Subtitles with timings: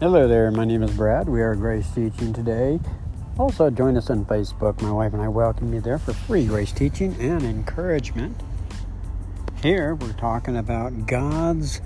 [0.00, 1.28] Hello there, my name is Brad.
[1.28, 2.80] We are Grace Teaching today.
[3.36, 4.80] Also, join us on Facebook.
[4.80, 8.40] My wife and I welcome you there for free grace teaching and encouragement.
[9.62, 11.82] Here, we're talking about God's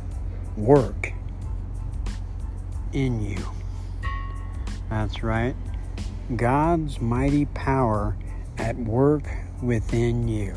[0.57, 1.13] work
[2.93, 3.45] in you.
[4.89, 5.57] That's right.
[6.37, 8.17] God's mighty power
[8.57, 9.29] at work
[9.61, 10.55] within you.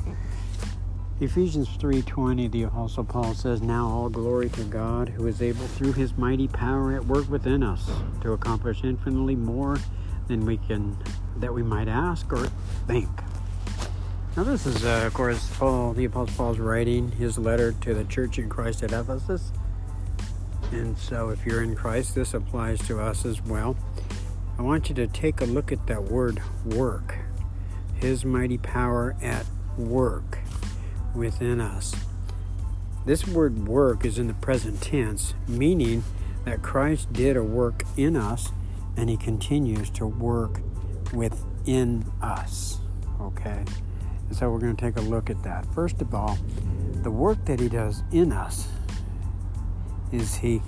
[1.19, 5.93] Ephesians 3:20 the apostle Paul says now all glory to God who is able through
[5.93, 7.89] his mighty power at work within us
[8.21, 9.77] to accomplish infinitely more
[10.27, 10.95] than we can
[11.37, 12.45] that we might ask or
[12.85, 13.09] think.
[14.35, 18.03] Now this is uh, of course Paul the apostle Paul's writing his letter to the
[18.03, 19.51] church in Christ at Ephesus.
[20.71, 23.75] And so if you're in Christ this applies to us as well.
[24.59, 27.15] I want you to take a look at that word work.
[27.95, 29.47] His mighty power at
[29.79, 30.37] work
[31.17, 31.95] within us.
[33.05, 36.03] This word work is in the present tense, meaning
[36.45, 38.51] that Christ did a work in us
[38.95, 40.61] and he continues to work
[41.13, 42.79] within us.
[43.19, 43.63] Okay?
[44.27, 45.65] And so we're going to take a look at that.
[45.73, 46.37] First of all,
[47.03, 48.67] the work that he does in us
[50.11, 50.61] is he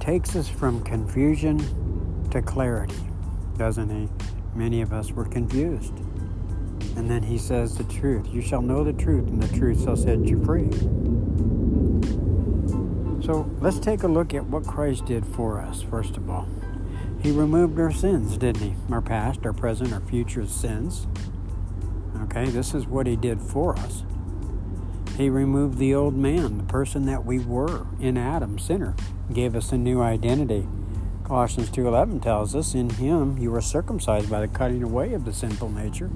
[0.00, 1.58] takes us from confusion
[2.30, 2.94] to clarity,
[3.56, 4.08] doesn't he?
[4.54, 5.94] Many of us were confused.
[6.96, 8.26] And then he says the truth.
[8.32, 10.70] You shall know the truth, and the truth shall set you free.
[13.24, 16.48] So let's take a look at what Christ did for us, first of all.
[17.20, 18.74] He removed our sins, didn't he?
[18.90, 21.06] Our past, our present, our future sins.
[22.22, 24.04] Okay, this is what he did for us.
[25.16, 28.94] He removed the old man, the person that we were in Adam, sinner,
[29.32, 30.68] gave us a new identity.
[31.24, 35.32] Colossians 2:11 tells us, "In him you were circumcised by the cutting away of the
[35.32, 36.10] sinful nature,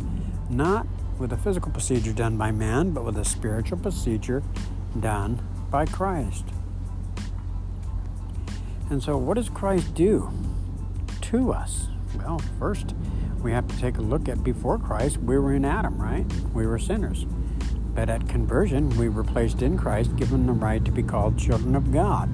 [0.51, 0.87] not
[1.19, 4.43] with a physical procedure done by man, but with a spiritual procedure
[4.99, 6.45] done by Christ.
[8.89, 10.31] And so, what does Christ do
[11.21, 11.87] to us?
[12.17, 12.95] Well, first,
[13.43, 16.27] we have to take a look at before Christ, we were in Adam, right?
[16.53, 17.25] We were sinners.
[17.95, 21.75] But at conversion, we were placed in Christ, given the right to be called children
[21.75, 22.31] of God.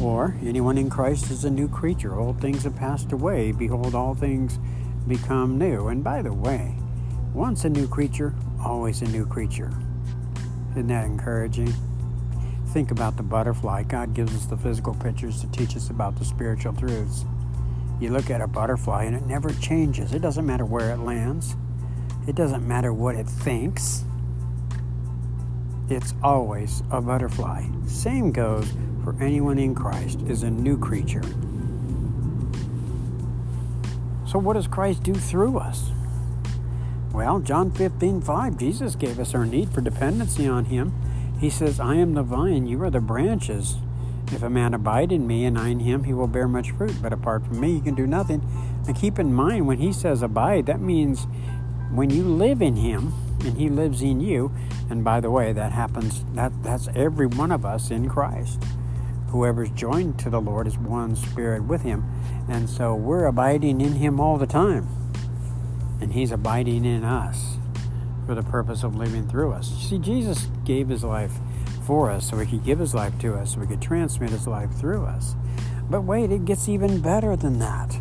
[0.00, 2.18] Or, anyone in Christ is a new creature.
[2.18, 3.52] Old things have passed away.
[3.52, 4.58] Behold, all things
[5.06, 5.88] become new.
[5.88, 6.79] And by the way,
[7.34, 9.70] once a new creature, always a new creature.
[10.72, 11.72] Isn't that encouraging?
[12.68, 13.84] Think about the butterfly.
[13.84, 17.24] God gives us the physical pictures to teach us about the spiritual truths.
[18.00, 20.12] You look at a butterfly and it never changes.
[20.12, 21.56] It doesn't matter where it lands,
[22.26, 24.04] it doesn't matter what it thinks.
[25.88, 27.66] It's always a butterfly.
[27.86, 31.22] Same goes for anyone in Christ is a new creature.
[34.26, 35.90] So what does Christ do through us?
[37.12, 40.92] Well, John 15, 5, Jesus gave us our need for dependency on Him.
[41.40, 43.78] He says, I am the vine, you are the branches.
[44.32, 46.94] If a man abide in me and I in him, he will bear much fruit.
[47.02, 48.46] But apart from me, he can do nothing.
[48.86, 51.26] And keep in mind, when he says abide, that means
[51.92, 54.52] when you live in him and he lives in you.
[54.88, 58.62] And by the way, that happens, that, that's every one of us in Christ.
[59.30, 62.04] Whoever's joined to the Lord is one spirit with him.
[62.48, 64.99] And so we're abiding in him all the time
[66.00, 67.58] and He's abiding in us
[68.26, 69.68] for the purpose of living through us.
[69.88, 71.32] See, Jesus gave His life
[71.86, 74.46] for us so He could give His life to us, so He could transmit His
[74.46, 75.34] life through us.
[75.88, 77.98] But wait, it gets even better than that.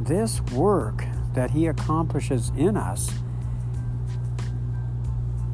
[0.00, 1.04] This work
[1.34, 3.12] that He accomplishes in us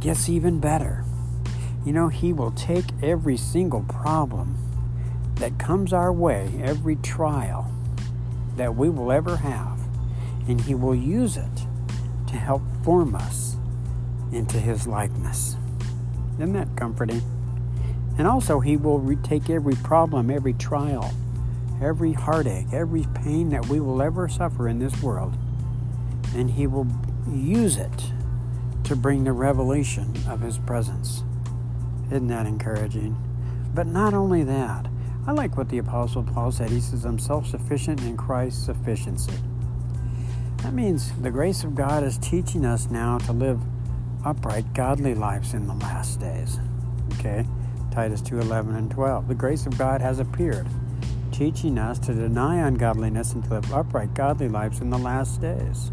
[0.01, 1.05] gets even better.
[1.85, 4.57] You know, He will take every single problem
[5.37, 7.71] that comes our way, every trial
[8.57, 9.74] that we will ever have,
[10.49, 11.67] and He will use it
[12.27, 13.57] to help form us
[14.33, 15.57] into His likeness.
[16.35, 17.23] Isn't that comforting?
[18.19, 21.13] And also, He will retake every problem, every trial,
[21.83, 25.37] every heartache, every pain that we will ever suffer in this world,
[26.35, 26.87] and He will
[27.31, 28.13] use it
[28.85, 31.25] to bring the revelation of His presence.
[32.07, 33.17] Isn't that encouraging?
[33.75, 34.87] But not only that,
[35.27, 36.71] I like what the Apostle Paul said.
[36.71, 39.33] He says, I'm self sufficient in Christ's sufficiency.
[40.65, 43.61] That means the grace of God is teaching us now to live
[44.25, 46.59] upright, godly lives in the last days.
[47.13, 47.47] Okay?
[47.91, 49.29] Titus 2:11 and 12.
[49.29, 50.67] The grace of God has appeared,
[51.33, 55.93] teaching us to deny ungodliness and to live upright, godly lives in the last days.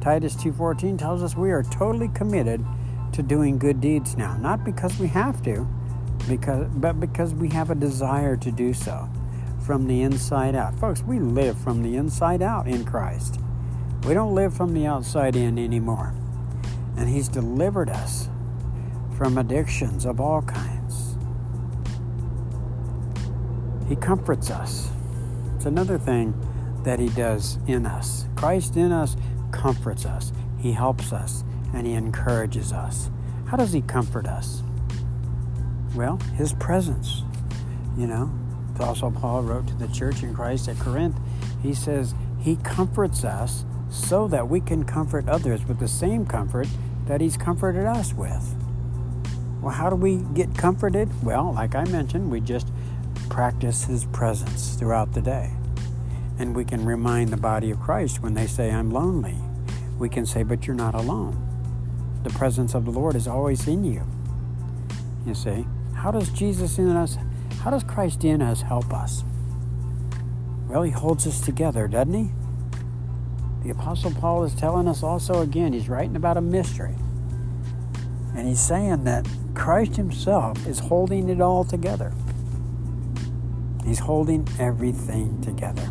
[0.00, 2.64] Titus 2:14 tells us we are totally committed
[3.12, 5.68] to doing good deeds now, not because we have to,
[6.26, 9.06] because but because we have a desire to do so
[9.60, 10.74] from the inside out.
[10.76, 13.38] Folks, we live from the inside out in Christ.
[14.06, 16.14] We don't live from the outside in anymore.
[16.96, 18.28] And He's delivered us
[19.16, 21.16] from addictions of all kinds.
[23.88, 24.90] He comforts us.
[25.56, 26.34] It's another thing
[26.84, 28.26] that He does in us.
[28.36, 29.16] Christ in us
[29.50, 33.10] comforts us, He helps us, and He encourages us.
[33.46, 34.62] How does He comfort us?
[35.94, 37.22] Well, His presence.
[37.96, 38.30] You know,
[38.78, 41.18] also Paul wrote to the church in Christ at Corinth.
[41.62, 46.68] He says, He comforts us so that we can comfort others with the same comfort
[47.06, 48.54] that He's comforted us with.
[49.60, 51.08] Well, how do we get comforted?
[51.24, 52.68] Well, like I mentioned, we just
[53.28, 55.50] practice His presence throughout the day.
[56.38, 59.36] And we can remind the body of Christ when they say, I'm lonely.
[59.98, 61.44] We can say, But you're not alone.
[62.22, 64.06] The presence of the Lord is always in you.
[65.26, 67.16] You see, how does Jesus in us,
[67.60, 69.24] how does Christ in us help us?
[70.68, 72.30] Well, He holds us together, doesn't He?
[73.62, 76.94] The Apostle Paul is telling us also again, he's writing about a mystery.
[78.36, 82.12] And he's saying that Christ Himself is holding it all together.
[83.84, 85.90] He's holding everything together.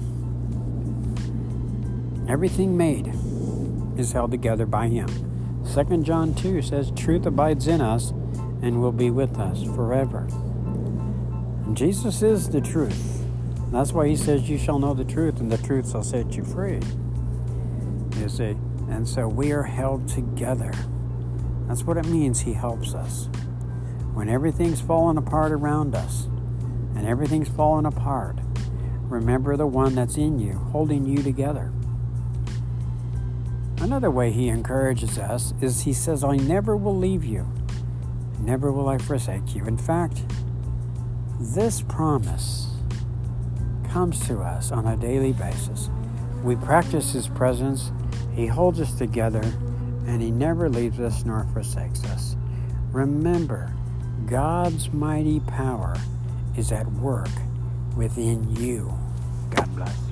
[2.29, 3.11] Everything made
[3.97, 5.07] is held together by Him.
[5.73, 8.11] 2 John 2 says, Truth abides in us
[8.61, 10.27] and will be with us forever.
[11.65, 13.25] And Jesus is the truth.
[13.71, 16.45] That's why He says, You shall know the truth, and the truth shall set you
[16.45, 16.79] free.
[18.27, 18.57] You see?
[18.89, 20.73] And so we are held together.
[21.65, 23.29] That's what it means He helps us.
[24.13, 26.25] When everything's falling apart around us
[26.93, 28.39] and everything's falling apart,
[29.03, 31.71] remember the one that's in you, holding you together.
[33.79, 37.47] Another way He encourages us is He says, I never will leave you,
[38.41, 39.63] never will I forsake you.
[39.63, 40.21] In fact,
[41.39, 42.75] this promise
[43.87, 45.89] comes to us on a daily basis.
[46.43, 47.93] We practice His presence,
[48.37, 49.41] He holds us together
[50.05, 52.35] and He never leaves us nor forsakes us.
[52.91, 53.73] Remember,
[54.27, 55.97] God's mighty power
[56.55, 57.31] is at work
[57.95, 58.93] within you.
[59.49, 60.06] God bless.